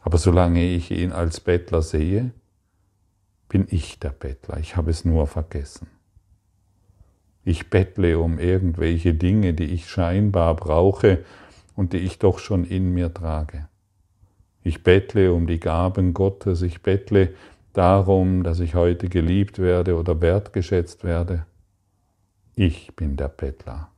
Aber 0.00 0.16
solange 0.16 0.64
ich 0.64 0.90
ihn 0.90 1.12
als 1.12 1.38
Bettler 1.40 1.82
sehe, 1.82 2.30
bin 3.50 3.66
ich 3.68 3.98
der 3.98 4.08
Bettler. 4.08 4.56
Ich 4.56 4.74
habe 4.74 4.90
es 4.90 5.04
nur 5.04 5.26
vergessen. 5.26 5.88
Ich 7.44 7.68
bettle 7.68 8.18
um 8.18 8.38
irgendwelche 8.38 9.12
Dinge, 9.12 9.52
die 9.52 9.66
ich 9.66 9.86
scheinbar 9.90 10.56
brauche 10.56 11.26
und 11.76 11.92
die 11.92 11.98
ich 11.98 12.18
doch 12.18 12.38
schon 12.38 12.64
in 12.64 12.94
mir 12.94 13.12
trage. 13.12 13.68
Ich 14.68 14.82
bettle 14.82 15.32
um 15.32 15.46
die 15.46 15.60
Gaben 15.60 16.12
Gottes, 16.12 16.60
ich 16.60 16.82
bettle 16.82 17.32
darum, 17.72 18.42
dass 18.42 18.60
ich 18.60 18.74
heute 18.74 19.08
geliebt 19.08 19.58
werde 19.58 19.96
oder 19.96 20.20
wertgeschätzt 20.20 21.04
werde. 21.04 21.46
Ich 22.54 22.94
bin 22.94 23.16
der 23.16 23.28
Bettler. 23.28 23.88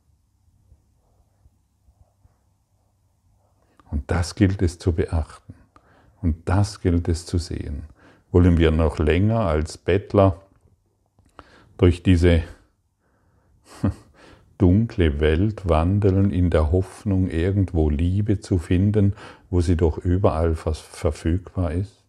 Und 3.89 4.09
das 4.09 4.33
gilt 4.35 4.61
es 4.61 4.79
zu 4.79 4.93
beachten. 4.93 5.55
Und 6.21 6.47
das 6.47 6.79
gilt 6.79 7.09
es 7.09 7.25
zu 7.25 7.37
sehen. 7.37 7.83
Wollen 8.31 8.57
wir 8.57 8.71
noch 8.71 8.97
länger 8.97 9.41
als 9.41 9.77
Bettler 9.77 10.41
durch 11.77 12.01
diese 12.01 12.43
dunkle 14.57 15.19
Welt 15.19 15.67
wandeln 15.67 16.31
in 16.31 16.49
der 16.49 16.71
Hoffnung, 16.71 17.27
irgendwo 17.27 17.89
Liebe 17.89 18.39
zu 18.39 18.57
finden, 18.57 19.15
wo 19.51 19.61
sie 19.61 19.75
doch 19.75 19.99
überall 19.99 20.55
verfügbar 20.55 21.73
ist? 21.73 22.01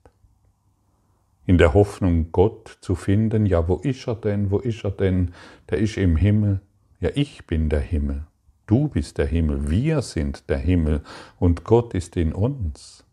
In 1.44 1.58
der 1.58 1.74
Hoffnung, 1.74 2.30
Gott 2.30 2.78
zu 2.80 2.94
finden, 2.94 3.46
ja, 3.46 3.66
wo 3.68 3.76
ist 3.76 4.06
er 4.06 4.14
denn, 4.14 4.50
wo 4.52 4.58
ist 4.58 4.84
er 4.84 4.92
denn? 4.92 5.34
Der 5.68 5.78
ist 5.78 5.96
im 5.96 6.16
Himmel. 6.16 6.60
Ja, 7.00 7.10
ich 7.14 7.44
bin 7.46 7.68
der 7.68 7.80
Himmel. 7.80 8.24
Du 8.66 8.88
bist 8.88 9.18
der 9.18 9.26
Himmel, 9.26 9.68
wir 9.68 10.02
sind 10.02 10.48
der 10.48 10.58
Himmel 10.58 11.02
und 11.40 11.64
Gott 11.64 11.94
ist 11.94 12.16
in 12.16 12.32
uns. 12.32 13.04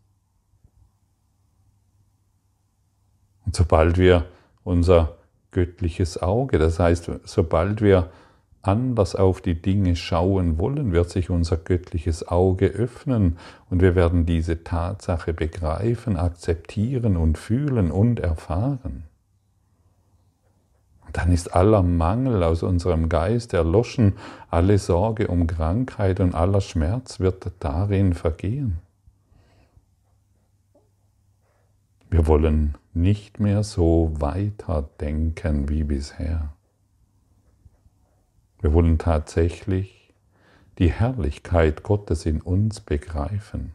Und 3.44 3.56
sobald 3.56 3.98
wir 3.98 4.26
unser 4.62 5.18
göttliches 5.50 6.22
Auge, 6.22 6.60
das 6.60 6.78
heißt, 6.78 7.10
sobald 7.24 7.82
wir 7.82 8.12
anders 8.62 9.14
auf 9.14 9.40
die 9.40 9.60
Dinge 9.60 9.96
schauen 9.96 10.58
wollen, 10.58 10.92
wird 10.92 11.10
sich 11.10 11.30
unser 11.30 11.56
göttliches 11.56 12.28
Auge 12.28 12.66
öffnen 12.66 13.38
und 13.70 13.80
wir 13.80 13.94
werden 13.94 14.26
diese 14.26 14.64
Tatsache 14.64 15.32
begreifen, 15.32 16.16
akzeptieren 16.16 17.16
und 17.16 17.38
fühlen 17.38 17.90
und 17.90 18.20
erfahren. 18.20 19.04
Und 21.06 21.16
dann 21.16 21.32
ist 21.32 21.54
aller 21.54 21.82
Mangel 21.82 22.42
aus 22.44 22.62
unserem 22.62 23.08
Geist 23.08 23.54
erloschen, 23.54 24.14
alle 24.50 24.78
Sorge 24.78 25.26
um 25.28 25.46
Krankheit 25.46 26.20
und 26.20 26.34
aller 26.34 26.60
Schmerz 26.60 27.18
wird 27.18 27.50
darin 27.58 28.14
vergehen. 28.14 28.78
Wir 32.10 32.26
wollen 32.26 32.76
nicht 32.92 33.40
mehr 33.40 33.62
so 33.62 34.12
weiterdenken 34.18 35.68
wie 35.68 35.84
bisher. 35.84 36.52
Wir 38.60 38.72
wollen 38.72 38.98
tatsächlich 38.98 40.12
die 40.78 40.90
Herrlichkeit 40.90 41.82
Gottes 41.82 42.26
in 42.26 42.40
uns 42.40 42.80
begreifen. 42.80 43.72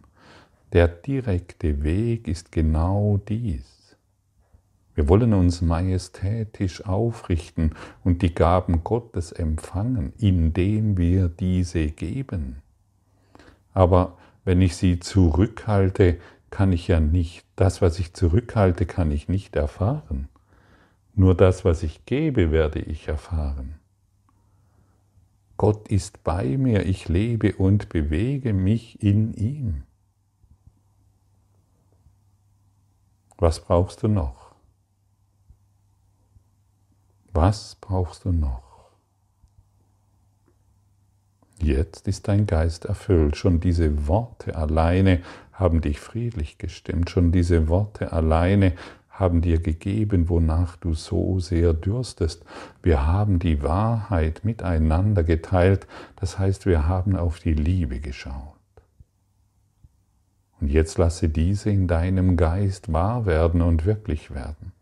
Der 0.73 0.87
direkte 0.87 1.83
Weg 1.83 2.27
ist 2.27 2.51
genau 2.51 3.19
dies. 3.27 3.97
Wir 4.93 5.09
wollen 5.09 5.33
uns 5.33 5.61
majestätisch 5.61 6.85
aufrichten 6.85 7.75
und 8.03 8.21
die 8.21 8.33
Gaben 8.33 8.83
Gottes 8.83 9.31
empfangen, 9.31 10.13
indem 10.17 10.97
wir 10.97 11.27
diese 11.27 11.87
geben. 11.87 12.61
Aber 13.73 14.17
wenn 14.45 14.61
ich 14.61 14.77
sie 14.77 14.99
zurückhalte, 14.99 16.17
kann 16.49 16.71
ich 16.71 16.87
ja 16.87 16.99
nicht, 16.99 17.45
das, 17.55 17.81
was 17.81 17.99
ich 17.99 18.13
zurückhalte, 18.13 18.85
kann 18.85 19.11
ich 19.11 19.27
nicht 19.27 19.55
erfahren. 19.55 20.29
Nur 21.13 21.35
das, 21.35 21.65
was 21.65 21.83
ich 21.83 22.05
gebe, 22.05 22.51
werde 22.51 22.79
ich 22.79 23.07
erfahren. 23.07 23.75
Gott 25.57 25.87
ist 25.87 26.23
bei 26.23 26.57
mir, 26.57 26.85
ich 26.85 27.07
lebe 27.07 27.55
und 27.55 27.89
bewege 27.89 28.53
mich 28.53 29.01
in 29.01 29.33
ihm. 29.33 29.83
Was 33.37 33.61
brauchst 33.61 34.03
du 34.03 34.07
noch? 34.07 34.53
Was 37.31 37.75
brauchst 37.81 38.25
du 38.25 38.31
noch? 38.31 38.63
Jetzt 41.59 42.07
ist 42.07 42.27
dein 42.27 42.47
Geist 42.47 42.85
erfüllt. 42.85 43.37
Schon 43.37 43.59
diese 43.59 44.07
Worte 44.07 44.55
alleine 44.55 45.21
haben 45.51 45.81
dich 45.81 45.99
friedlich 45.99 46.57
gestimmt. 46.57 47.09
Schon 47.09 47.31
diese 47.31 47.67
Worte 47.67 48.11
alleine 48.11 48.73
haben 49.15 49.41
dir 49.41 49.59
gegeben, 49.59 50.27
wonach 50.27 50.75
du 50.75 50.93
so 50.93 51.39
sehr 51.39 51.73
dürstest. 51.73 52.43
Wir 52.83 53.07
haben 53.07 53.39
die 53.39 53.63
Wahrheit 53.63 54.43
miteinander 54.43 55.23
geteilt, 55.23 55.87
das 56.17 56.37
heißt, 56.37 56.65
wir 56.65 56.87
haben 56.87 57.15
auf 57.15 57.39
die 57.39 57.53
Liebe 57.53 57.99
geschaut. 57.99 58.53
Und 60.59 60.69
jetzt 60.69 60.97
lasse 60.97 61.29
diese 61.29 61.69
in 61.69 61.87
deinem 61.87 62.35
Geist 62.37 62.91
wahr 62.91 63.25
werden 63.25 63.61
und 63.61 63.85
wirklich 63.85 64.33
werden. 64.33 64.73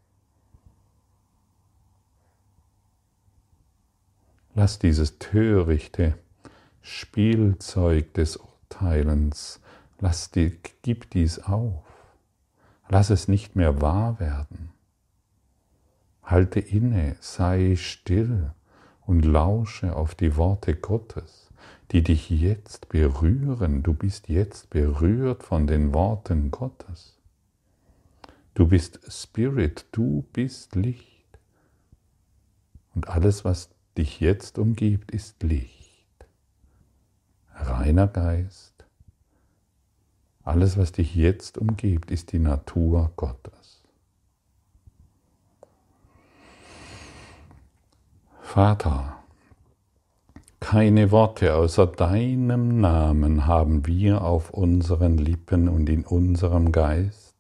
Lass 4.56 4.80
dieses 4.80 5.20
törichte 5.20 6.16
Spielzeug 6.82 8.14
des 8.14 8.38
Urteilens, 8.38 9.62
lass 10.00 10.32
die, 10.32 10.58
gib 10.82 11.10
dies 11.12 11.40
auf. 11.40 11.93
Lass 12.90 13.10
es 13.10 13.28
nicht 13.28 13.56
mehr 13.56 13.82
wahr 13.82 14.20
werden. 14.20 14.70
Halte 16.24 16.60
inne, 16.60 17.16
sei 17.20 17.76
still 17.76 18.52
und 19.06 19.26
lausche 19.26 19.96
auf 19.96 20.16
die 20.16 20.36
Worte 20.38 20.76
Gottes, 20.76 21.50
die 21.92 22.02
dich 22.02 22.30
jetzt 22.30 22.90
berühren. 22.90 23.84
Du 23.84 23.94
bist 23.94 24.30
jetzt 24.30 24.70
berührt 24.70 25.44
von 25.44 25.68
den 25.68 25.94
Worten 25.94 26.52
Gottes. 26.52 27.18
Du 28.54 28.68
bist 28.68 29.00
Spirit, 29.12 29.86
du 29.92 30.26
bist 30.34 30.76
Licht. 30.76 31.10
Und 32.94 33.10
alles, 33.10 33.44
was 33.44 33.70
dich 33.98 34.20
jetzt 34.20 34.58
umgibt, 34.60 35.12
ist 35.12 35.42
Licht, 35.44 36.26
reiner 37.54 38.08
Geist. 38.08 38.73
Alles, 40.44 40.78
was 40.78 40.92
dich 40.92 41.16
jetzt 41.16 41.58
umgibt, 41.58 42.12
ist 42.12 42.34
die 42.34 42.40
Natur 42.40 43.12
Gottes. 43.16 43.82
Vater, 48.42 49.18
keine 50.60 51.12
Worte 51.12 51.56
außer 51.56 51.88
deinem 51.88 52.80
Namen 52.82 53.48
haben 53.48 53.88
wir 53.88 54.22
auf 54.22 54.52
unseren 54.52 55.18
Lippen 55.18 55.68
und 55.70 55.90
in 55.90 56.06
unserem 56.06 56.72
Geist, 56.72 57.36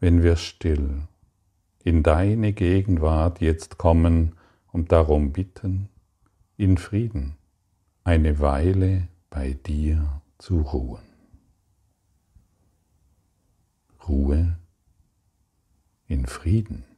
wenn 0.00 0.22
wir 0.22 0.36
still 0.36 1.02
in 1.82 2.02
deine 2.02 2.52
Gegenwart 2.52 3.40
jetzt 3.40 3.78
kommen 3.78 4.36
und 4.70 4.92
darum 4.92 5.32
bitten, 5.32 5.88
in 6.56 6.78
Frieden 6.78 7.36
eine 8.04 8.38
Weile 8.38 9.08
bei 9.30 9.54
dir 9.66 10.22
zu 10.38 10.60
ruhen. 10.60 11.11
Ruhe 14.08 14.58
in 16.06 16.26
Frieden. 16.26 16.91